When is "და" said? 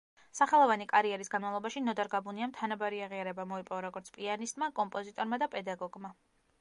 5.45-5.51